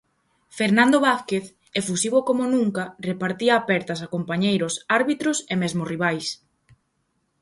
[0.59, 1.45] Fernando Vázquez,
[1.81, 6.27] efusivo como nunca, repartía apertas a compañeiros, árbitros e mesmo rivais.